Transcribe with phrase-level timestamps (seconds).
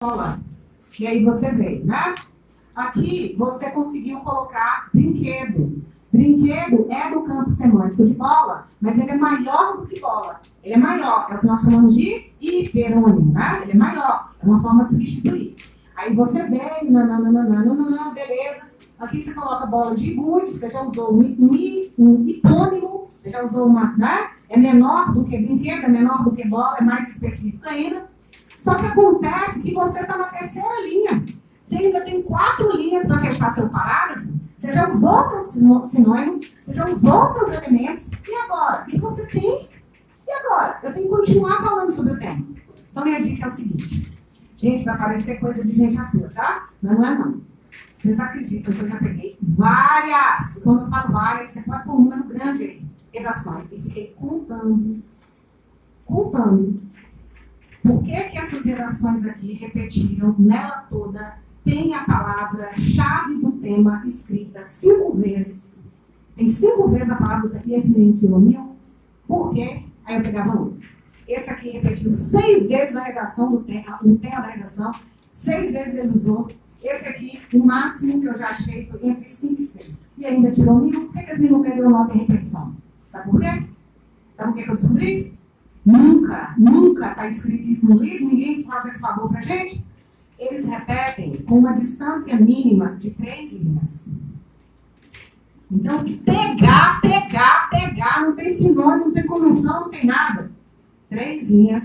[0.00, 0.38] bola.
[1.00, 2.14] E aí você veio, né?
[2.76, 5.82] Aqui você conseguiu colocar brinquedo.
[6.12, 10.40] Brinquedo é do campo semântico de bola, mas ele é maior do que bola.
[10.62, 13.58] Ele é maior, é o que nós chamamos de hiperônimo, né?
[13.62, 15.56] Ele é maior, é uma forma de substituir.
[15.96, 18.68] Aí você vem, nananana, beleza.
[19.00, 23.42] Aqui você coloca bola de gude, você já usou um, um, um hipônimo, você já
[23.42, 24.30] usou uma, né?
[24.48, 28.16] É menor do que brinquedo, é menor do que bola, é mais específico ainda.
[28.58, 31.24] Só que acontece que você está na terceira linha.
[31.66, 34.28] Você ainda tem quatro linhas para fechar seu parágrafo.
[34.58, 38.10] Você já usou seus sinônimos, você já usou seus elementos.
[38.26, 38.82] E agora?
[38.82, 39.68] O que você tem?
[40.26, 40.80] E agora?
[40.82, 42.44] Eu tenho que continuar falando sobre o tema.
[42.90, 44.18] Então, minha dica é o seguinte.
[44.56, 46.68] Gente, vai parecer coisa de gente atua, tá?
[46.82, 47.40] Mas não é não.
[47.96, 52.24] Vocês acreditam que eu já peguei várias, quando eu falo várias, pode pôr um número
[52.24, 52.82] grande aí,
[53.12, 53.70] redações.
[53.72, 55.02] E fiquei contando,
[56.04, 56.80] contando
[57.82, 58.38] por que, que
[58.68, 61.38] redações aqui repetiram nela toda?
[61.64, 65.82] Tem a palavra-chave do tema escrita cinco vezes.
[66.36, 68.76] Tem cinco vezes a palavra do esse menino tirou mil.
[69.26, 69.82] Por quê?
[70.04, 70.88] Aí eu pegava outro.
[71.26, 74.92] Esse aqui repetiu seis vezes a redação do tema, o tema da redação.
[75.32, 76.48] Seis vezes ele usou.
[76.82, 79.96] Esse aqui, o máximo que eu já achei foi entre 5 e 6.
[80.16, 81.06] E ainda tirou mil.
[81.06, 82.74] Por que, que esse menino perdeu nota em repetição?
[83.08, 83.62] Sabe por quê?
[84.36, 85.37] Sabe por que, que eu descobri?
[85.88, 89.82] Nunca, nunca está escrito isso no livro, ninguém faz esse favor para gente.
[90.38, 93.88] Eles repetem com uma distância mínima de três linhas.
[95.72, 100.50] Então, se pegar, pegar, pegar, não tem sinônimo, não tem conjunção, não tem nada.
[101.08, 101.84] Três linhas